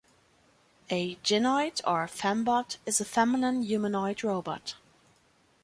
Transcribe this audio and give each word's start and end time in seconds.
A 0.89 1.17
gynoid, 1.17 1.79
or 1.85 2.07
fembot, 2.07 2.77
is 2.87 2.99
a 2.99 3.05
feminine 3.05 3.61
humanoid 3.61 4.23
robot. 4.23 4.73